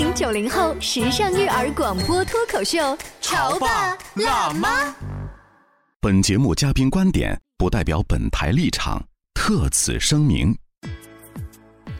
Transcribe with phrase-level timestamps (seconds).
[0.00, 4.94] 八零九零后时尚育儿广播脱口秀，潮爸辣妈。
[6.00, 10.56] 本节目嘉宾观点不代表本台立场，特此声明。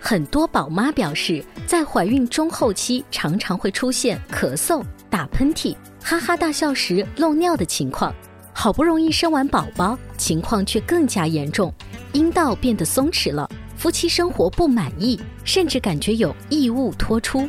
[0.00, 8.14] 很多宝妈表示，在怀孕中后期常常会出现咳嗽、打喷嚏、哈哈大笑时漏尿的情况。
[8.54, 11.70] 好不容易生完宝宝，情况却更加严重，
[12.14, 13.46] 阴道变得松弛了，
[13.76, 17.46] 夫妻生活不满意，甚至感觉有异物脱出。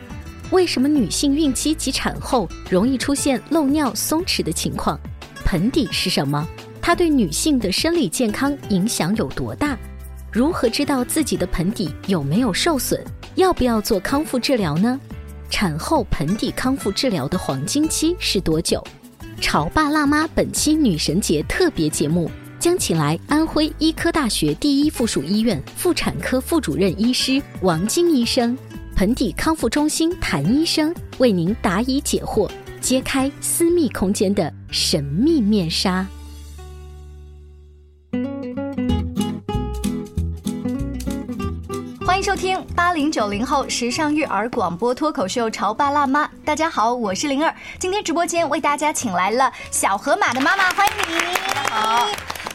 [0.52, 5.00] 为什么女性孕期及产后容易出现漏尿、松弛的情况？
[5.46, 6.46] 盆底是什么？
[6.82, 9.78] 它对女性的生理健康影响有多大？
[10.30, 13.02] 如何知道自己的盆底有没有受损？
[13.36, 15.00] 要不要做康复治疗呢？
[15.50, 18.84] 产后盆底康复治疗的黄金期是多久？
[19.40, 28.58] 潮爸辣妈本期女神节特别节目将请来安徽医科大学第一附属医院妇产科副主任医师王晶医生、
[29.02, 32.48] 盆底康复中心谭医生为您答疑解惑，
[32.80, 36.06] 揭开私密空间的神秘面纱。
[42.06, 46.28] 欢迎收听八零九零后时尚育儿广播脱口秀《潮爸辣妈》。
[46.46, 47.52] 大家好，我是灵儿。
[47.80, 51.20] 今天直播间为大家请来了小河马的妈妈，欢迎你。
[51.48, 52.08] 大家好。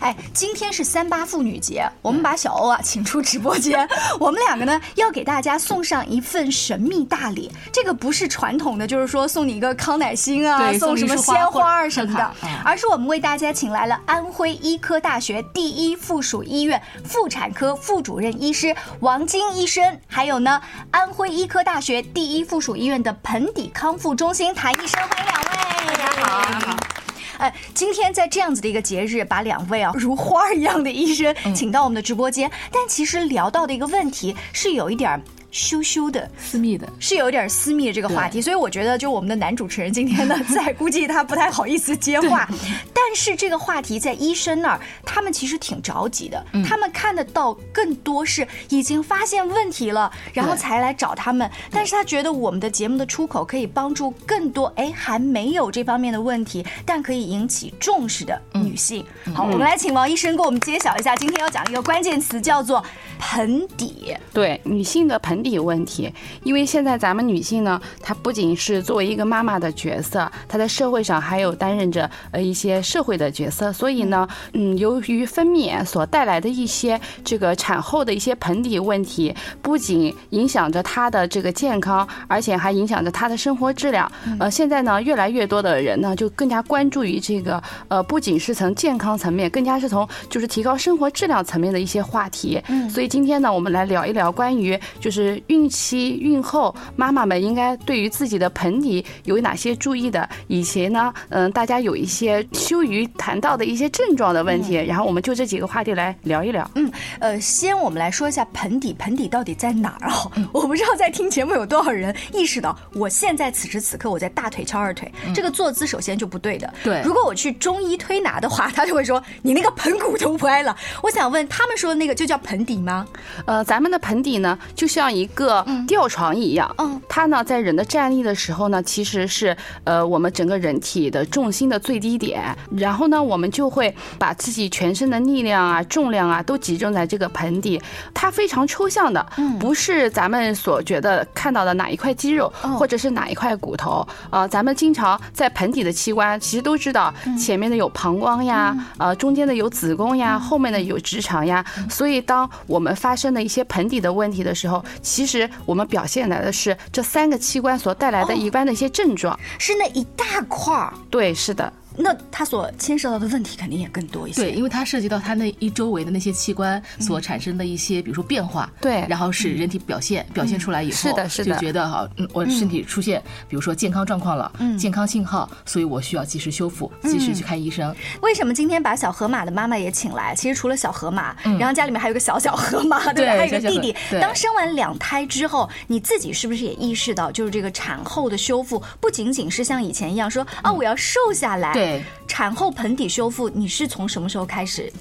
[0.07, 3.89] 哎，今天是三八妇女节，我们把小欧啊请出直播间。
[4.21, 7.51] 我们两个呢要给大家送上一份神秘大礼。
[7.73, 25.97] 这个不是传统的，就是说送你一个康乃馨啊，送什么鲜花啊什么的，而是我们为大家请来了安徽医科大学第一附属医院妇产科副主任医师王晶医生，还有呢安徽医科大学第一附属医院的盆底康复中心谭医生，欢迎两位。
[25.97, 26.95] 大家好。
[27.39, 35.23] 哎，今天在这样子的一个节日，把两位啊如花一样的医生请到我们的直播间，但其实聊到的一个问题是有一点
[35.56, 42.46] 羞羞的、私密的，是有点私密的这个话题，所以我觉得就我们的男主持人今天呢，在估计他不太好意思接话，
[42.92, 59.02] 但是这个话题在医生那儿，他们其实挺着急的，他们看得到更多是已经发现问题了，然后才来找他们，但是他觉得我们的节目的出口可以帮助更多哎还没有这方面的问题，但可以引起重视的女性。
[59.34, 62.84] 好，我们来请王医生给我们揭晓一下，今天要讲一个关键词叫做
[63.18, 64.14] 盆底。
[64.33, 66.12] 对，女性的盆底问题，
[66.42, 84.11] 因为现在咱们女性呢，她不仅是作为一个妈妈的角色，她在社会上还有担任着呃一些社会的角色，所以呢，嗯，由于分娩所带来的一些这个产后的一些盆底问题，不仅影响着她的这个健康，而且还影响着她的生活质量。
[84.39, 92.62] 呃，现在呢，越来越多的人呢，就更加关注于这个呃，不仅是从健康层面，更加是从就是提高生活质量层面的一些话题。
[92.68, 106.69] 嗯，所以今天呢，我们来聊一聊关于就是孕期、孕后妈妈们应该对于自己的盆底有哪些注意的，以及呢，嗯，大家有一些羞于谈到的一些症状的问题，然后我们就这几个话题来聊一聊。
[106.75, 110.31] 嗯，呃，先我们来说一下盆底，盆底到底在哪儿啊？
[110.53, 116.73] 我不知道在听节目有多少人意识到，我现在此时此刻我在大腿翘二腿，这个坐姿首先就不对的。
[116.83, 120.77] 对，如果我去中医推拿的话，他就会说你那个盆骨头歪了。
[121.03, 123.07] 我想问，他们说的那个就叫盆底吗？
[123.47, 137.81] 呃，咱们的盆底呢，就像一个吊床一样，嗯，它呢在人的站立的时候呢，其实是呃我们整个人体的重心的最低点，然后呢，我们就会把自己全身的力量啊、重量啊都集中在这个盆底，
[138.12, 139.25] 它非常抽象的，
[139.59, 159.38] 不是咱们所觉得看到的哪一块肌肉或者是哪一块骨头，呃，咱们经常在盆底的器官其实都知道，前面的有膀胱呀，呃，中间的有子宫呀，后面的有直肠呀，所以当我们发生的一些盆底的问题的时候，其实我们表现来的是这三个器官所带来的一般的一些症状。
[159.56, 160.93] 是那一大块儿。
[161.08, 161.73] 对，是的。
[161.99, 164.43] 那它所牵涉到的问题肯定也更多一些。
[164.43, 177.95] 对，因为它涉及到它那一周围的那些器官所产生的一些，比如说变化，对然后使人体表现、表现出来以后，是的是的就觉得哈，嗯，我身体出现，比如说健康状况了，健康信号，所以我需要及时修复，及时去看医生。
[178.23, 180.35] 为什么今天把小河马的妈妈也请来？
[180.35, 183.33] 其实除了小河马，然后家里面还有个小小河马，对吧？
[183.33, 191.73] 对还有个弟弟当生完两胎之后，你自己是不是也意识到，就是这个产后的修复不仅仅是像以前一样说啊，我要瘦下来。
[191.73, 191.86] 对，
[192.27, 194.93] 产后盆底修复，你是从什么时候开始？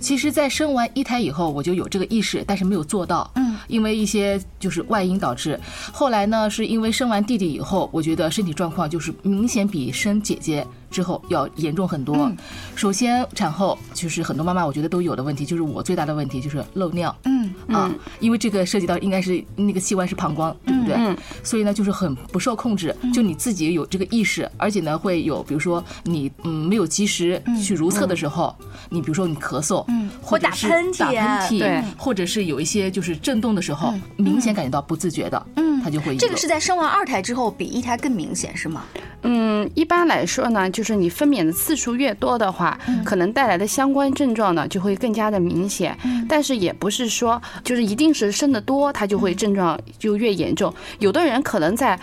[0.00, 3.28] 其实，在生完一胎以后，我就有这个意识，但是没有做到。
[3.34, 5.58] 嗯，因为一些就是外因导致。
[5.92, 12.30] 后来呢，是因为生完弟弟以后，我觉得身体状况就是明显比生姐姐之后要严重很多。
[12.74, 17.14] 首先，产后就是很多妈妈我觉得都有的问题，就是我最大的问题就是漏尿。
[17.24, 17.90] 嗯啊，
[18.20, 20.94] 因为这个涉及到应该是那个器官是膀胱，对不对？
[20.96, 28.54] 嗯所以呢，就是很不受控制，就你自己有这个意识，而且呢会有，比如说你嗯没有及时去如厕的时候，
[28.88, 38.84] 你比如说你咳嗽，嗯，或打是喷嚏打喷嚏，对或者是有一些就是震动的时候，明显感觉到不自觉的，嗯，它就会有这个是在生完二胎之后比一胎更明显，是吗？
[39.22, 45.96] 嗯，一般来说呢，就是你分娩的次数越多的话，可能带来的相关症状呢就会更加的明显。
[46.28, 50.72] 但是也不是说就是一定是生的多，它就会症状就越严重。
[50.98, 51.98] 有的人可能在。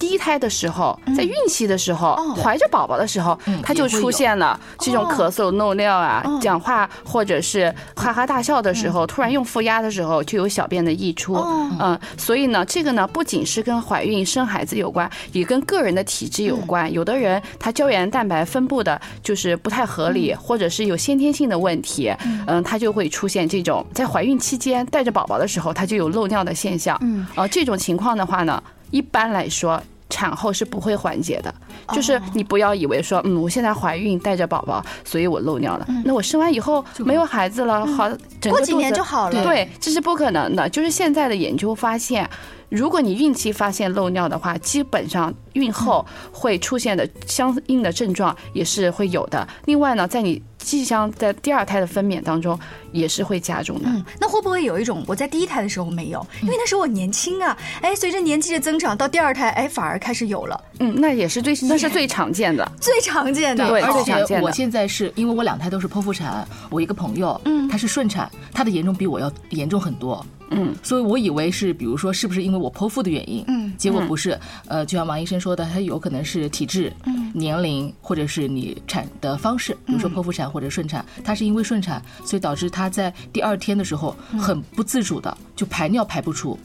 [0.00, 11.34] 第一胎的时候，在孕期的时候，怀着宝宝的时候，他就出现了这种咳嗽、漏尿啊，讲话或者是哈哈大笑的时候，突然用负压的时候，就有小便的溢出。
[11.78, 16.90] 嗯，所以呢，这个呢不仅是跟怀孕生孩子有关，也跟个人的体质有关。
[16.90, 22.10] 有的人他胶原蛋白分布的就是不太合理，或者是有先天性的问题，
[22.46, 26.96] 嗯，他就会出现这种在怀孕期间带着宝宝的时候，他就有漏尿的现象。
[27.02, 29.78] 嗯，呃，这种情况的话呢，一般来说。
[30.10, 31.54] 产后是不会缓解的，
[31.94, 35.86] 就是你不要以为说，嗯，我现在怀孕带着宝宝，所以我漏尿了。
[36.04, 38.10] 那我生完以后没有孩子了，好，
[38.48, 39.42] 过几年就好了。
[39.42, 40.68] 对，这是不可能的。
[40.68, 42.28] 就是现在的研究发现，
[42.68, 49.46] 如果你孕期发现漏尿的话，基本上孕后会出现的相应的症状也是会有的。
[49.64, 52.58] 另外呢，在你即将在第二胎的分娩当中，
[52.92, 53.88] 也是会加重的。
[53.88, 62.70] 嗯，那会不会有一种我在第一胎的时候没有，因为那时候我年轻啊，哎，随着年纪的增长，到第二胎，哎，反而开始有了，嗯，那也是最那是最常见的。
[62.80, 63.68] 最常见的。
[63.68, 70.24] 对而且我现在是因为我两胎都是剖腹产，我一个朋友，嗯，他是顺产，他的严重比我要严重很多。
[70.50, 86.58] 嗯，所以我以为是，比如说是不是因为我剖腹的原因，嗯，结果不是，呃，就像王医生说的，它有可能是体质、嗯、年龄，或者是你产的方式，比如说剖腹产或者顺产，它是因为顺产，所以导致他在第二天的时候很不自主的就排尿排不出，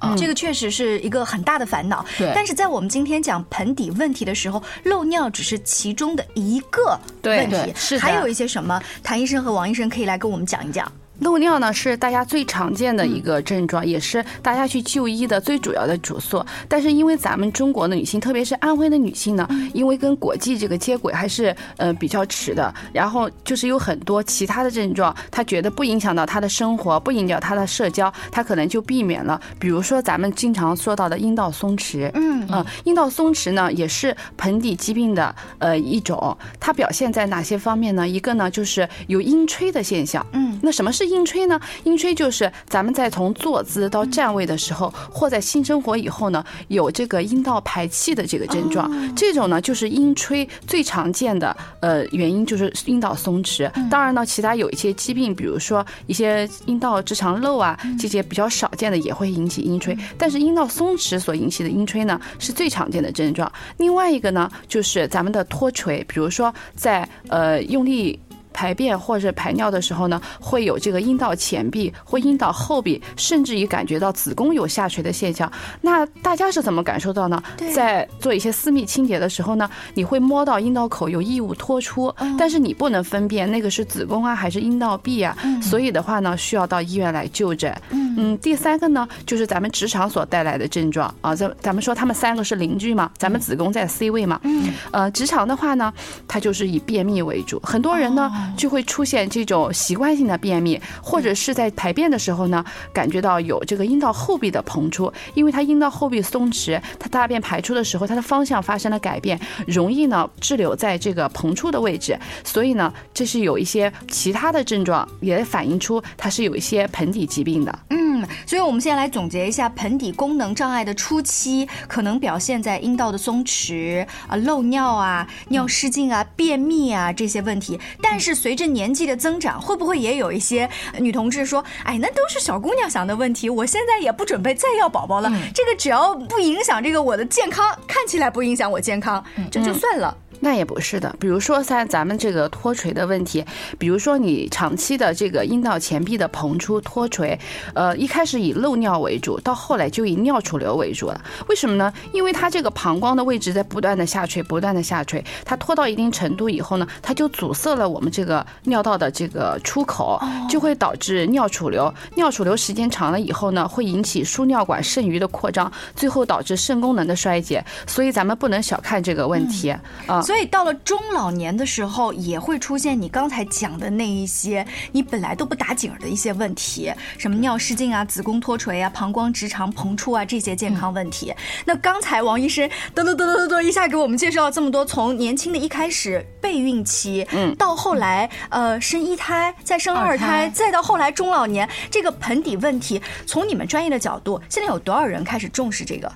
[0.00, 2.04] 哦，这个确实是一个很大的烦恼。
[2.16, 2.30] 对。
[2.34, 7.56] 但是在我们今天讲盆底问题的时候，漏尿只是其中的一个对问题。
[7.56, 8.80] 对，是还有一些什么？
[9.02, 10.90] 谭医生和王医生可以来跟我们讲一讲。
[11.20, 16.44] 漏尿呢是大家最常见的一个症状，也是大家去就医的最主要的主诉。
[16.68, 29.40] 但是因为咱们中国的女性，特别是安徽的女性呢，因为跟国际这个接轨还是呃比较迟的，然后就是有很多其他的症状，她觉得不影响到她的生活，不影响她的社交，她可能就避免了。
[29.58, 38.06] 比如说咱们经常说到的阴道松弛，嗯嗯，阴道松弛呢也是盆底疾病的呃一种，它表现在哪些方面呢？
[38.08, 41.60] 一个呢就是有阴吹的现象，嗯，那什么是阴吹呢？
[41.84, 48.90] 阴吹就是咱们在从坐姿到站位的时候，或在性生活以后呢，有这个阴道排气的这个症状。
[49.14, 53.70] 这种呢，就是阴吹最常见的呃原因就是阴道松弛。
[53.88, 59.96] 当然呢，其他有一些疾病，比如说一些阴道直肠漏啊，这些比较少见的也会引起阴吹。
[60.18, 63.50] 但是阴道松弛所引起的阴吹呢，是最常见的症状。
[63.76, 68.18] 另外一个呢，就是咱们的脱垂，比如说在呃用力。
[68.54, 75.50] 排便或者排尿的时候呢，会有这个阴道前壁或阴道后壁，甚至于感觉到子宫有下垂的现象。
[75.82, 77.42] 那大家是怎么感受到呢？
[77.74, 87.74] 在做一些私密清洁的时候呢，你会摸到阴道口有异物脱出，但是你不能分辨那个是子宫啊还是阴道壁啊，所以的话呢，需要到医院来就诊。
[87.90, 91.12] 嗯，第三个呢，就是咱们职场所带来的症状。
[91.20, 95.92] 啊，咱咱们说他们三个是邻居嘛，咱们子宫在 C 位嘛，嗯，呃，职场的话呢，
[96.28, 117.78] 它就是以便秘为主，很多人呢就会出现这种习惯性的便秘，或者是在排便的时候呢，感觉到有这个阴道后壁的膨出，因为它阴道后壁松弛，它大便排出的时候，它的方向发生了改变，容易呢滞留在这个膨出的位置，所以呢，这是有一些其他的症状也反映出它是有一些盆底疾病的。
[117.90, 127.78] 嗯，所以我们现在来总结一下盆底功能障碍的初期，可能表现在阴道的松弛啊、漏尿啊、尿失禁啊、便秘啊这些问题。
[128.02, 140.16] 但是随着年纪的增长，会不会也有一些女同志说，哎，那都是小姑娘想的问题，我现在也不准备再要宝宝了，这个只要不影响这个我的健康，看起来不影响我健康，这就算了。
[140.40, 143.44] 那也不是的，比如说像咱们这个脱垂的问题，
[143.78, 147.38] 比如说你长期的这个阴道前壁的膨出脱垂，
[147.74, 151.20] 呃，一开始以漏尿为主，到后来就以尿储留为主了。
[151.48, 151.92] 为什么呢？
[152.12, 161.92] 因为它这个膀胱的位置在不断的下垂，不断的下垂，它脱到一定程度以后呢，它就阻塞了我们这个尿道的这个出口，就会导致尿储留。
[162.16, 167.64] 尿储留时间长了以后呢，会引起输尿管肾盂的扩张，最后导致肾功能的衰竭。
[167.86, 169.70] 所以咱们不能小看这个问题
[170.06, 170.20] 啊。
[170.34, 181.32] 所以到了中老年的时候，也会出现你刚才讲的那一些你本来都不打紧儿的一些问题，什么尿失禁啊、子宫脱垂啊、膀胱直肠膨出啊这些健康问题。
[181.64, 196.12] 那刚才王医生噔噔噔噔噔一下给我们介绍了这么多，从年轻的一开始备孕期，嗯，到后来呃生一胎，再生二胎，再到后来中老年这个盆底问题，从你们专业的角度，现在有多少人开始重视这个？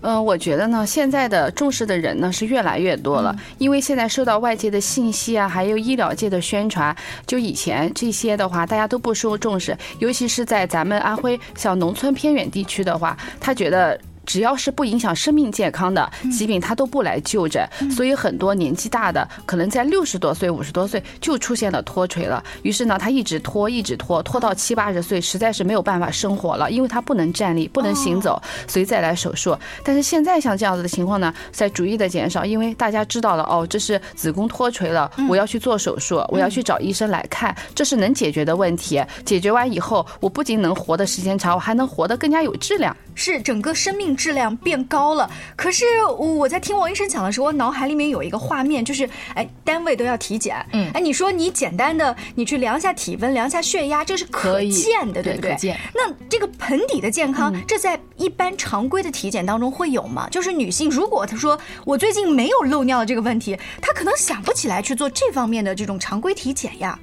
[0.00, 6.94] 嗯，我觉得呢，现在的重视的人呢是越来越多了，因为现在受到外界的信息啊，还有医疗界的宣传，
[7.26, 13.98] 就以前这些的话，大家都不受重视，尤其是在咱们安徽像农村偏远地区的话，他觉得。
[14.26, 22.42] 只要是不影响生命健康的疾病，他都不来就诊，所以很多年纪大的可能在六十多岁、五十多岁就出现了脱垂了。
[22.62, 29.56] 于是呢，他一直拖，一直拖，拖到七八十岁，实在是没有办法生活了，因为他不能站立，不能行走，所以再来手术。
[29.84, 39.02] 但是现在像这样子的情况呢，在逐一的减少，因为大家知道了哦，这是子宫脱垂了，我要去做手术，我要去找医生来看，这是能解决的问题。
[39.24, 42.96] 解决完以后，我不仅能活的时间长，我还能活得更加有质量。
[43.14, 45.30] 是整个生命质量变高了。
[45.56, 45.84] 可是
[46.18, 55.76] 我在听王医生讲的时候，我脑海里面有一个画面，就是哎，单位都要体检，嗯，哎，你说你简单的你去量一下体温、量一下血压，这是可见的，对不对？
[55.94, 60.28] 那这个盆底的健康，这在一般常规的体检当中会有吗？
[60.30, 66.98] 就是女性如果她说我最近没有漏尿的这个问题，她可能想不起来去做这方面的这种常规体检呀。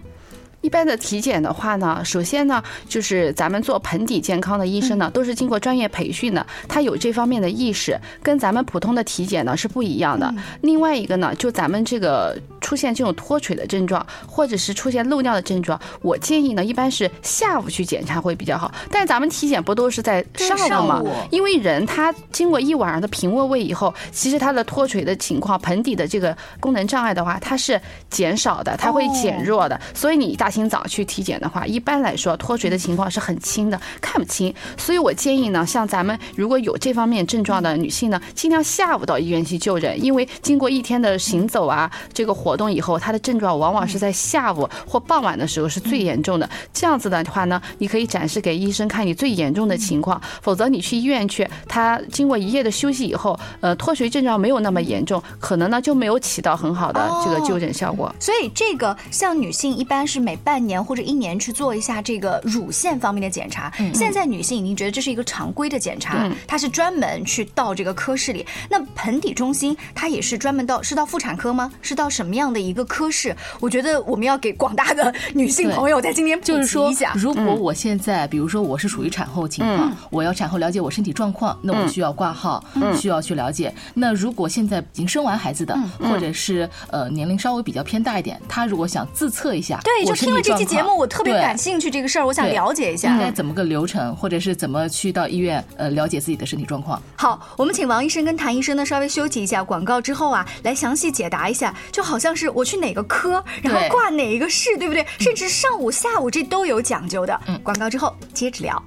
[0.61, 10.33] 一般的体检的话呢，首先呢，就是咱们做盆底健康的医生呢，都是经过专业培训的，他有这方面的意识，跟咱们普通的体检呢是不一样的。
[10.61, 18.73] 另外一个呢，就咱们这个出现这种脱垂的症状，或者是出现漏尿的症状，我建议呢，一般是下午去检查会比较好。
[18.91, 21.03] 但咱们体检不都是在上午吗？
[21.29, 29.79] 因为人他经过一晚上的平卧位以后，其实他的脱垂的情况，盆底的这个功能障碍的话，它是减少的，它会减弱的。
[29.93, 34.51] 所以你大清早去体检的话，一般来说脱垂的情况是很轻的，看不清。
[34.75, 46.49] 所以我建议呢，像咱们如果有这方面症状的女性呢，尽量下午到医院去就诊，因为经过一天的行走啊，这个活动以后，她的症状往往是在下午或傍晚的时候是最严重的。
[46.73, 58.11] 这样子的话呢，你可以展示给医生看你最严重的情况，否则你去医院去，她经过一夜的休息以后，呃，脱垂症状没有那么严重，可能呢就没有起到很好的这个就诊效果。
[58.19, 63.71] 所以这个像女性一般是每半年或者一年去做一下这个乳腺方面的检查。
[63.93, 68.45] 现在女性已经觉得这是一个常规的检查，它是专门去到这个科室里。
[68.69, 71.71] 那盆底中心它也是专门到是到妇产科吗？
[71.81, 73.35] 是到什么样的一个科室？
[73.59, 82.63] 我觉得我们要给广大的女性朋友在今天就是说，如果我现在比如说我是属于产后情况，我要产后了解我身体状况，那我需要挂号，
[82.95, 83.73] 需要去了解。
[83.93, 97.01] 那如果现在已经生完孩子的，或者是呃年龄稍微比较偏大一点，她如果想自测一下，对，就听了这期节目，我特别感兴趣这个事儿，我想了解一下应该怎么个流程，或者是怎么去到医院呃了解自己的身体状况。
[97.15, 105.05] 好，我们请王医生跟谭医生呢稍微休息一下，广告之后啊，来详细解答一下，就好像是我去哪个科，然后挂哪一个市，对不对？
[105.19, 107.39] 甚至上午、下午这都有讲究的。
[107.47, 108.83] 嗯，广告之后接着聊。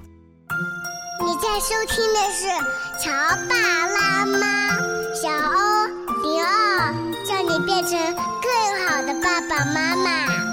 [1.23, 2.47] 你在收听的是
[3.03, 3.11] 《乔
[3.49, 3.55] 爸
[3.87, 4.37] 拉妈》，
[5.19, 5.87] 小欧
[6.21, 6.93] 零二，
[7.25, 10.50] 叫你变成更好的爸爸妈妈。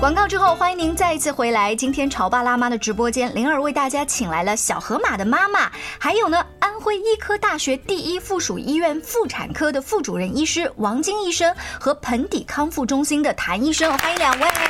[0.00, 1.74] 广告之后，欢迎您再一次回来。
[1.74, 14.67] 今天潮爸辣妈的直播间，灵儿为大家请来了小河马的妈妈，还有呢，安徽医科大学第一附属医院妇产科的副主任医师王晶医生和盆底康复中心的谭医生，欢迎两位。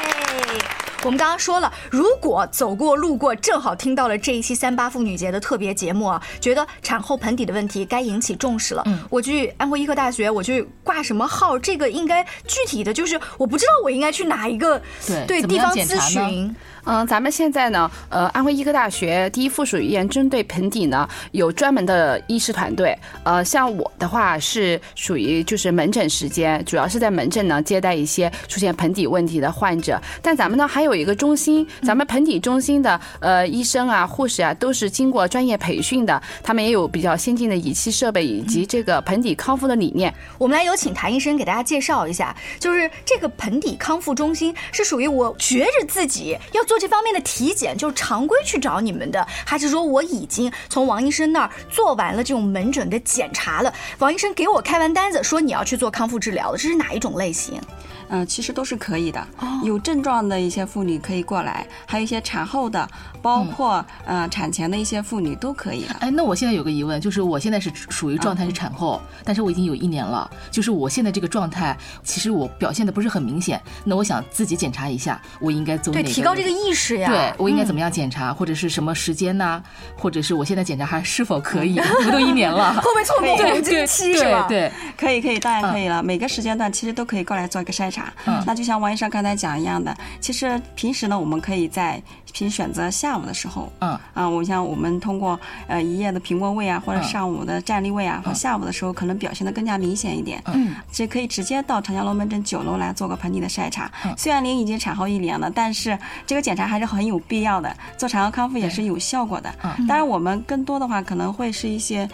[1.04, 8.82] 我们刚刚说了，如果走过路过，正好听到了这一期三八妇女节的特别节目啊，觉得产后盆底的问题该引起重视了。
[8.86, 11.58] 嗯，我去安徽医科大学，我去挂什么号？
[11.58, 14.80] 这个应该具体的就是我不知道我应该去哪一个
[15.26, 16.54] 对地方咨询。
[16.84, 22.96] 嗯，咱们现在呢，呃，安徽医科大学第一附属医院针对盆底呢有专门的医师团队。
[23.24, 30.00] 呃，像我的话是属于就是门诊时间，主要是在门诊呢接待一些出现盆底问题的患者。
[30.22, 40.12] 但咱们呢还有一个中心，咱们盆底中心的呃医生啊、护士啊都是经过专业培训的，他们也有比较先进的仪器设备以及这个盆底康复的理念。
[40.38, 46.77] 我们来有请谭医生给大家介绍一下，就是这个盆底康复中心是属于我觉着自己要做。
[46.78, 53.72] 这方面的体检就是常规去找你们的，还是说我已经从王医生那儿做完了这种门诊的检查了？
[53.98, 57.60] 王医生给我开完单子，说你要去做康复治疗了，这是哪一种类型？
[58.08, 59.26] 嗯，其实都是可以的。
[59.64, 62.88] 有症状的一些妇女可以过来，还有一些产后的，
[63.20, 65.94] 包括呃产前的一些妇女都可以的。
[66.00, 73.60] 哎，那我现在有个疑问，就是我现在是属于状态是产后，但是我已经有一年了，就是我现在这个状态，其实我表现的不是很明显。
[73.84, 77.10] 那我想自己检查一下，我应该做对提高这个意识呀？
[77.10, 79.62] 对我应该怎么样检查，或者是什么时间呢？
[79.96, 81.78] 或者是我现在检查还是否可以？
[82.06, 84.46] 我都一年了， 会不会错过黄金期是吧？
[84.48, 86.02] 对，可以可以，当然可以了。
[86.02, 88.12] 每个时间段其实都可以过来做一个筛查。
[88.26, 92.02] 嗯，那就像王医生刚才讲一样的，其实平时呢，我们可以在
[92.32, 95.38] 凭选择下午的时候，嗯啊，我像我们通过
[95.68, 103.88] 呃一夜的平卧位啊，或者上午的站立位啊，或下午的时候可能表现的更加明显一点，嗯，这可以直接到长江楼门诊九楼来做个盆底的筛查。
[104.16, 109.54] 虽然您已经产后一年了，但是这个检查还是很有必要的，做产后康复也是有效果的。
[109.86, 112.08] 当然，我们更多的话可能会是一些。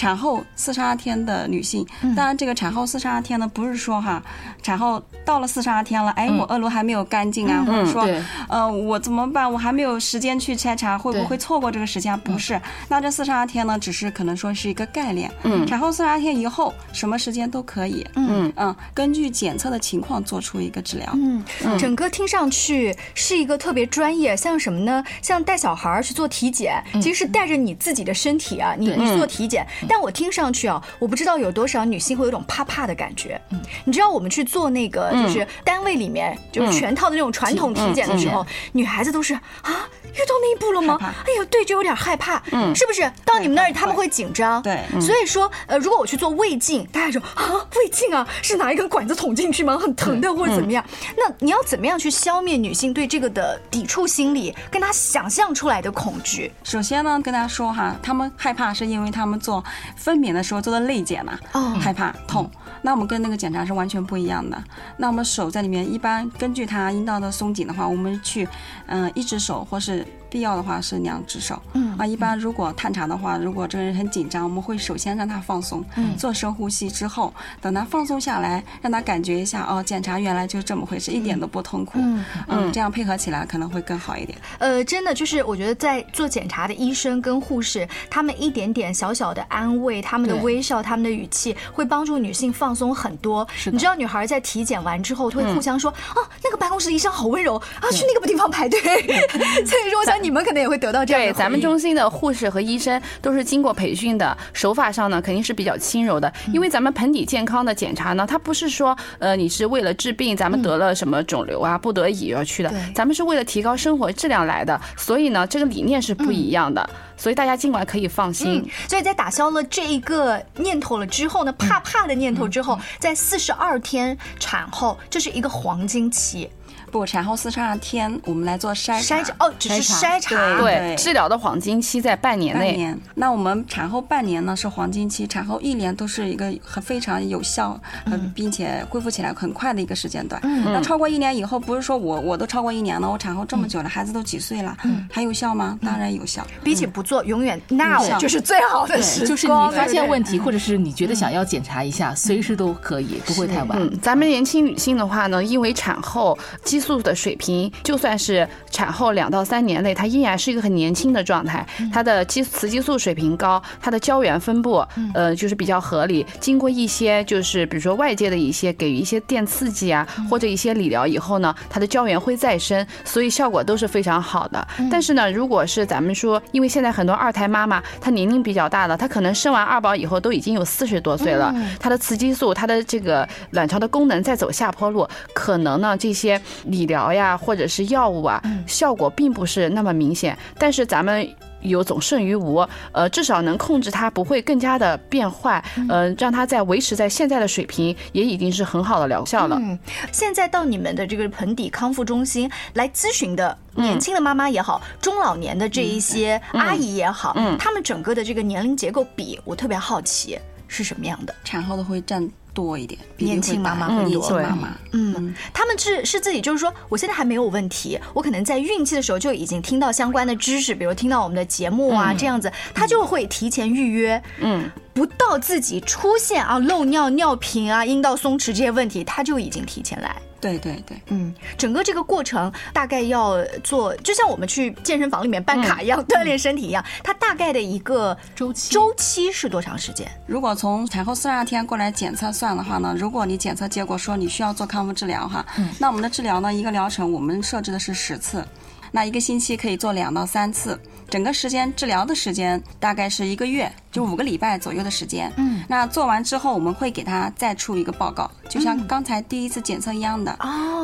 [0.00, 4.22] 产后四十二天的女性，当然这个产后四十二天呢，不是说哈，
[4.62, 8.08] 产后到了四十二天了，哎，我恶露还没有干净啊，或者说，
[8.48, 9.52] 呃，我怎么办？
[9.52, 12.18] 我还没有时间去筛查，会不会错过这个时间？
[12.20, 15.30] 不是，那这四十二天呢，只是可能说是一个概念。
[15.42, 18.06] 嗯，产后四十二天以后，什么时间都可以。
[18.14, 21.06] 嗯嗯，根据检测的情况做出一个治疗。
[21.12, 21.44] 嗯，
[21.78, 25.04] 整个听上去是一个特别专业，像什么呢？
[25.20, 29.66] 像带小孩去做体检，其实是带着你自己的身体啊，你你做体检。
[29.90, 33.40] 但我听上去啊，我不知道有多少女性会有种怕怕的感觉。
[33.50, 40.96] 嗯，你知道我们去做那个就是单位里面就是全套的那种传统体检的时候，女孩子都是啊，遇到那一步了吗？
[41.00, 42.40] 哎呀，对，就有点害怕。
[42.52, 43.10] 嗯，是不是？
[43.24, 44.62] 到你们那儿他们会紧张。
[44.62, 49.76] 对，所以说呃，如果我去做胃镜，大家说啊，胃镜啊，是拿一根管子捅进去吗？
[49.76, 50.84] 很疼的或者怎么样？
[51.16, 56.52] 那你要怎么样去消灭女性对这个的抵触心理，跟她想象出来的恐惧？
[56.62, 59.64] 首先呢，跟大家说哈，她们害怕是因为她们做。
[59.96, 61.38] 分娩的时候做的内检嘛，
[61.80, 62.50] 害怕痛，
[62.82, 64.62] 那我们跟那个检查是完全不一样的。
[64.96, 68.48] 那我们手在里面，一般根据它阴道的松紧的话，我们去，
[68.86, 70.06] 嗯，一只手或是。
[70.30, 84.38] 必要的话是两只手，嗯啊，一般如果探查的话，如果这个人很紧张，我们会首先让他放松，嗯，做深呼吸之后，等他放松下来，让他感觉一下，哦，检查原来就这么回事，一点都不痛苦，嗯嗯，这样配合起来可能会更好一点。
[84.60, 93.46] 呃，真的就是我觉得在做检查的医生跟护士，他们一点点小小的安慰，他们的微笑，他们的语气，会帮助女性放松很多。
[93.72, 98.80] 你知道，女孩在体检完之后会互相说，哦，那个办公室医生好温柔啊，去那个地方排队。
[99.66, 100.20] 所以说，我想。
[100.20, 106.30] 你们可能也会得到这样对，咱们中心的护士和医生都是经过培训的，手法上呢肯定是比较轻柔的。
[106.52, 114.78] 因为咱们盆底健康的检查呢，它不是说呃你是为了治病，咱们得了什么肿瘤啊，不得已而去的，咱们是为了提高生活质量来的。
[114.94, 116.86] 所以呢，这个理念是不一样的。
[117.20, 118.66] 所以大家尽管可以放心。
[118.88, 126.50] 所以在打消了这一个念头了之后呢，怕怕的念头之后，在四十二天产后，这是一个黄金期。
[126.90, 130.58] 不，产后四十二天，我们来做筛筛查哦，只是筛查。
[130.58, 132.66] 对，治疗的黄金期在半年内。
[132.66, 133.00] 半年。
[133.14, 140.40] 那我们产后半年呢是黄金期，产后一年都是一个很非常有效，嗯，并且恢复起来很快的一个时间段。
[140.44, 140.64] 嗯。
[140.64, 145.78] 那超过一年以后，不是说我我都超过一年了，我产后这么久了，孩子都几岁了，嗯，还有效吗？
[145.82, 146.46] 当然有效。
[146.64, 153.78] 比起不做，永远 now 就是最好的时就是你发现问题，或者是你觉得想要检查一下，随时都可以，不会太晚。
[153.80, 161.66] 嗯，咱们年轻女性的话呢，因为产后激素的水平，就算是产后两到三年内，它依然是一个很年轻的状态。
[161.92, 166.24] 它的激雌激素水平高，它的胶原分布，呃，就是比较合理。
[166.40, 174.66] 经过一些就是比如说外界的一些给予一些电刺激啊，或者一些理疗以后呢，它的胶原会再生，所以效果都是非常好的。
[174.90, 191.28] 但是呢，如果是咱们说，因为现在很多二胎妈妈她年龄比较大了，她可能生完二宝以后都已经有四十多岁了，她的雌激素，她的这个卵巢的功能在走下坡路，可能呢这些理疗呀，或者是药物啊，效果并不是那么明显，但是咱们。
[191.62, 199.58] 有总胜于无，呃，至少能控制它不会更加的变坏，呃，让它在维持在现在的水平，也已经是很好的疗效了。
[199.60, 199.78] 嗯，
[200.10, 211.34] 现在到你们的这个盆底康复中心来咨询的年轻的妈妈也好，中老年的这一些阿姨也好，嗯，他们整个的这个年龄结构比，我特别好奇是什么样的？
[211.44, 212.26] 产后的会占。
[212.52, 230.14] 多一点，年轻妈妈会年轻妈妈，嗯，他们是是自己就是说，我现在还没有问题，我可能在孕期的时候就已经听到相关的知识，比如听到我们的节目啊，这样子，他就会提前预约，嗯，不到自己出现啊漏尿、尿频啊、阴道松弛这些问题，他就已经提前来。
[230.38, 240.06] 对对对，嗯，整个这个过程大概要做，就像我们去健身房里面办卡一样，锻炼身体一样，它大概的一个周期周期是多长时间？
[240.26, 248.44] 如果从产后四十二天过来检测算的话呢，如果你检测结果说你需要做康复治疗哈，嗯那我们的治疗呢，一个疗程我们设置的是十次。
[248.92, 255.32] 那一个星期可以做两到三次，整个时间治疗的时间大概是一个月，就五个礼拜左右的时间。
[255.36, 260.36] 嗯，那做完之后，我们会给他再出一个报告，就像刚才第一次检测一样的，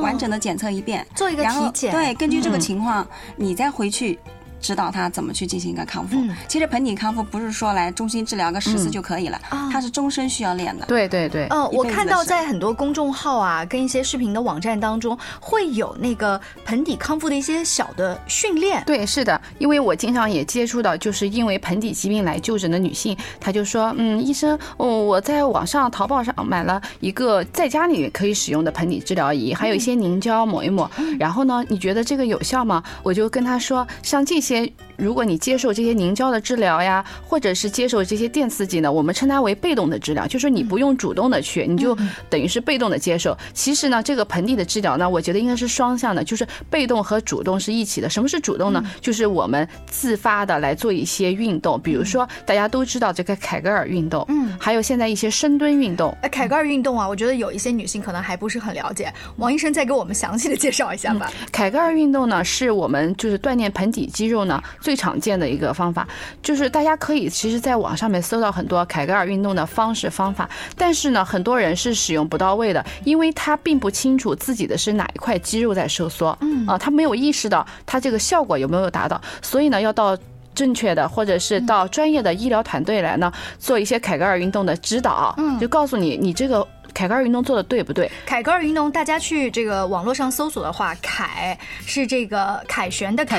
[0.02, 1.92] 完整的检测一遍，做一个体检。
[1.92, 4.18] 对，根据这个情况，你再回去。
[4.60, 6.16] 指导他怎么去进行一个康复。
[6.48, 9.40] 其实盆底康复不是说来中心治疗个十次就可以了，
[9.72, 10.86] 它是终身需要练的。
[10.86, 11.46] 对对对。
[11.50, 18.82] 嗯，我看到在很多公众号啊，跟一些视频的网站当中，会有那个盆底康复的一些小的训练。
[18.86, 30.90] 对，是的，因为我经常也接触到，就是因为盆底疾病来就诊的女性，她就说，嗯，医生，哦，我在网上淘宝上买了一个在家里可以使用的盆底治疗仪，还有一些凝胶抹一抹。
[31.18, 32.82] 然后呢，你觉得这个有效吗？
[33.02, 34.72] 我就跟她说，像这些。
[34.96, 41.94] 如果你接受这些凝胶的治疗呀，或者是接受这些电刺激呢，我们称它为被动的治疗，就是你不用主动的去，你就
[42.30, 43.36] 等于是被动的接受。
[43.52, 48.08] 其实呢，这个盆底的治疗呢，我觉得应该是双向的，就是被动和主动是一起的。
[48.08, 48.82] 什么是主动呢？
[49.02, 56.16] 就是我们自发的来做一些运动，比如说大家都知道这个凯格尔运动，嗯，还有现在一些深蹲运动。
[56.22, 61.30] 哎，凯格尔运动啊，我觉得有一些女性可能还不是很了解，王医生再给我们详细的介绍一下吧。
[61.52, 64.35] 凯格尔运动呢，是我们就是锻炼盆底肌肉。
[64.44, 66.06] 呢，最常见的一个方法
[66.42, 80.16] 就是大家可以其实在网上面搜到很多凯格尔运动的方式方法，但是呢，很多人是使用不到位的，因为他并不清楚自己的是哪一块肌肉在收缩，嗯啊，他没有意识到他这个效果有没有达到，所以呢，要到
[80.54, 86.66] 正确的或者是到专业的医疗团队来呢，做一些凯格尔运动的指导，嗯，就告诉你你这个。
[86.96, 88.10] 凯格尔运动做的对不对？
[88.24, 93.38] 凯格尔运动，大家去这个网络上搜索的话，凯是这个凯旋的凯，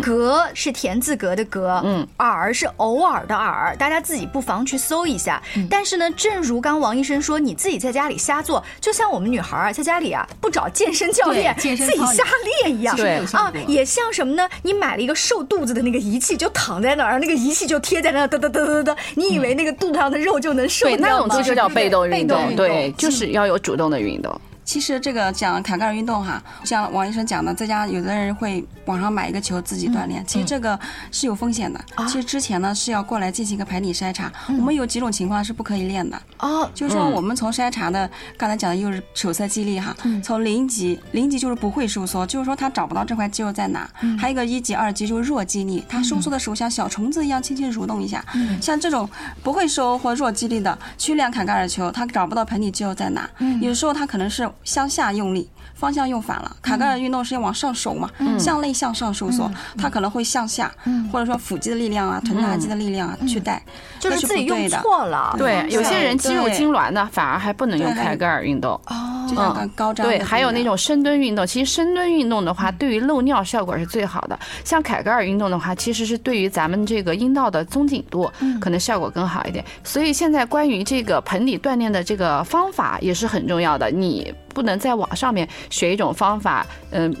[0.00, 5.42] 格是田字格的格，嗯，尔是偶尔的尔，大家自己不妨去搜一下。
[5.68, 12.24] 但是呢，正如刚王医生说，你自己在家里瞎做，就像我们女孩啊，在家里啊不找健身教练，自己瞎
[12.62, 14.48] 练一样，对啊，也像什么呢？
[14.62, 21.06] 你买了一个瘦肚子的那个仪器，就躺在那儿，那个仪器就贴在那儿，嘚嘚嘚嘚嘚，你以为那个肚子上的肉就能瘦掉吗？
[21.06, 22.93] 那种就是叫被动运动，对。
[22.96, 24.40] 就是要有主动的运动。
[24.64, 30.78] 其实这个讲凯格尔运动哈，像王医生讲的，在家有的人会网上买一个球自己锻炼，其实这个
[31.12, 31.80] 是有风险的。
[32.06, 36.20] 其实之前呢是要过来进行一个排底筛查，我们有几种情况是不可以练的。
[36.38, 43.88] 哦，就是说我们从筛查的刚才讲的又是手册肌力哈，从零级零级就是不会收缩，就是说他找不到这块肌肉在哪。
[44.18, 48.24] 还有一个一级二级就是弱肌力，它收缩的时候像小虫子一样轻轻蠕动一下。
[48.60, 49.08] 像这种
[49.42, 53.28] 不会收或弱肌力的去练凯格尔球，他找不到盆底肌肉在哪。
[53.60, 54.50] 有时候他可能是。
[54.62, 56.56] 向下用力，方向用反了。
[56.62, 60.72] 卡格尔运动是要往上收嘛，向内向上收缩，它可能会向下，
[61.12, 63.62] 或者说腹肌的力量啊、臀大肌的力量啊去带，
[63.98, 65.34] 就是自己用错了。
[65.36, 68.72] 对，有些人肌肉痉挛的，反而还不能用凯格尔运动。
[68.86, 70.06] 哦，就像高张。
[70.06, 74.38] 对，还有那种深蹲运动，其实深蹲运动的话，对于漏尿效果是最好的。
[74.64, 79.64] 像凯格尔运动的话，其实是对于咱们这个阴道的松紧度，可能效果更好一点。
[79.82, 84.32] 所以现在关于这个盆底锻炼的这个方法也是很重要的，你。
[84.54, 87.12] 不能在网上面学一种方法，嗯。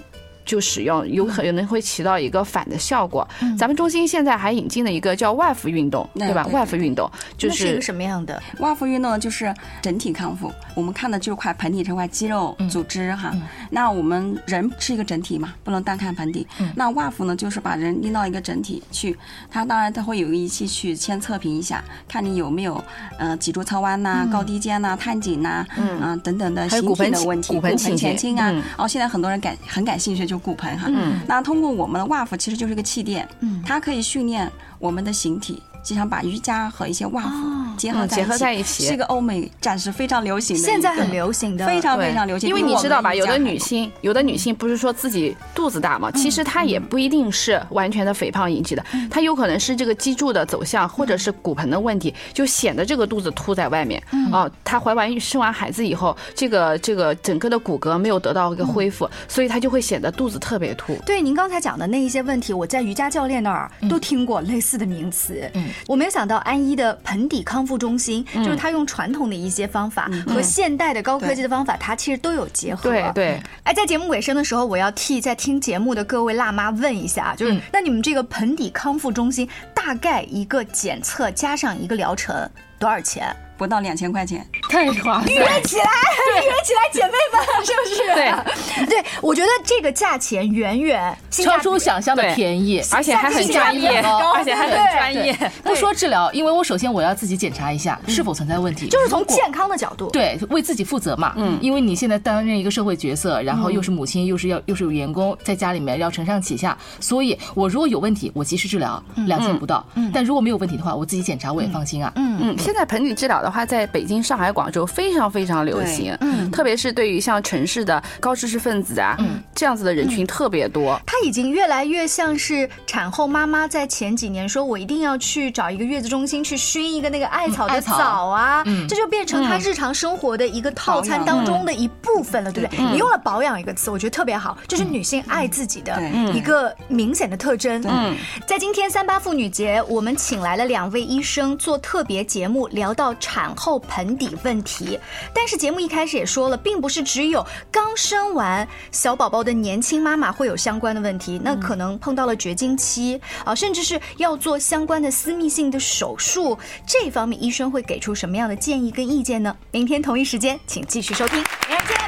[0.44, 3.26] 就使用有可能会起到一个反的效果。
[3.58, 6.46] 咱们中心现在还引进了一个叫外服运动，对吧？
[6.48, 8.42] 外服运动就是一个什么样的？
[8.58, 10.52] 外服运动就是整体康复。
[10.74, 13.32] 我们看的就是块盆底这块肌肉组织哈。
[13.70, 16.46] 那我们人是一个整体嘛，不能单看盆底。
[16.76, 19.16] 那外服呢，就是把人拎到一个整体去。
[19.50, 22.82] 它当然它会有个仪器去先测评一下，看你有没有
[23.18, 28.52] 呃脊柱侧弯呐、高低肩呐、探颈呐，嗯等等的形体的问题，骨盆前倾啊。
[28.76, 30.33] 哦，现在很多人感很感兴趣就。
[30.38, 31.20] 骨盆哈，嗯。
[31.26, 33.62] 那通过我们的 WAF 其实就是一个气垫，嗯。
[33.64, 42.48] 它可以训练我们的形体，就像把瑜伽和一些 WAF 结合结合在一起，是一个欧美暂时非常流行的，现在很流行的，非常非常流行。
[42.48, 54.02] 因为你知道吧，有的女性，有的女性不是说自己肚子大嘛，其实她也不一定是完全的肥胖引起的，她有可能是这个脊柱的走向，或者是骨盆的问题，就显得这个肚子凸在外面。
[54.32, 60.94] 啊，她怀完生完孩子以后，这个这个整个的骨骼没有得到一个恢复，所以她就会显得肚子特别凸。
[61.06, 65.50] 对，您刚才讲的那一些问题，我在瑜伽教练那儿都听过类似的名词。
[65.54, 72.90] 嗯，我没有想到安一的盆底康复中心，就是他用传统的一些方法和现代的高科技的方法，它其实都有结合。
[72.90, 73.40] 对对。
[73.62, 82.48] 哎，在节目尾声的时候，我要替在听节目的各位辣妈问一下，就是那你们这个盆底康复中心大概一个检测加上一个疗程
[82.78, 83.34] 多少钱？
[83.56, 85.26] 不到两千块钱， 太划算！
[85.26, 85.84] 约起来，
[86.32, 88.14] 预约起来，姐妹们， 是不是？
[88.14, 94.00] 对，对，我觉得这个价钱远远超出想象的便宜，而且还很专业，
[94.34, 95.36] 而且还很专业。
[95.62, 101.34] 不说治疗，因为我首先我要自己检查一下是否存在问题，就是从健康的角度，对，为自己负责嘛。
[101.36, 109.84] 嗯，因为你现在担任一个社会角色，然后又是母亲，又是要又是有员工在家里面要承上启下，所以我如果有问题，我及时治疗，两千不到。
[109.94, 112.12] 嗯，但如果没有问题的话，我自己检查我也放心啊。
[112.16, 113.43] 嗯嗯，现在盆底治疗。
[113.44, 120.98] 的话，在北京、上海、广州非常非常流行，嗯，特别是对于像城市的高知识分子啊，嗯，这样子的人群特别多。
[121.06, 132.84] 它已经越来越像是产后妈妈在前几年说，我一定要去找一个月子中心去熏一个那个艾草的澡啊，这就变成她日常生活的一个套餐当中的一部分了，对不对？
[132.92, 136.00] 你用了“保养”一个词，我觉得特别好，就是女性爱自己的
[136.32, 137.84] 一个明显的特征。
[137.86, 143.54] 嗯，在今天三八妇女节，我们请来了两位医生做特别节目，聊到产。
[143.56, 144.98] 后盆底问题，
[145.32, 159.56] 但是节目一开始也说了，并不是只有刚生完小宝宝的年轻妈妈会有相关的问题，那可能碰到了绝经期啊，甚至是要做相关的私密性的手术，这方面医生会给出什么样的建议跟意见呢？
[159.72, 162.03] 明天同一时间，请继续收听，明天见。